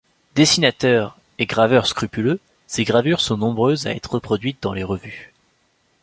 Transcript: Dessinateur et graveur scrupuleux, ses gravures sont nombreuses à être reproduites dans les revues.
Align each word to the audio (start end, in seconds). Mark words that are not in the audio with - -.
Dessinateur 0.33 1.15
et 1.37 1.45
graveur 1.45 1.85
scrupuleux, 1.85 2.39
ses 2.65 2.85
gravures 2.85 3.21
sont 3.21 3.37
nombreuses 3.37 3.85
à 3.85 3.91
être 3.93 4.13
reproduites 4.15 4.57
dans 4.63 4.73
les 4.73 4.81
revues. 4.83 5.31